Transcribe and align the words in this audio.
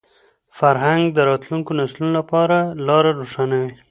فرهنګ 0.59 1.03
د 1.13 1.19
راتلونکو 1.29 1.71
نسلونو 1.79 2.11
لپاره 2.19 2.57
لاره 2.87 3.11
روښانوي. 3.19 3.71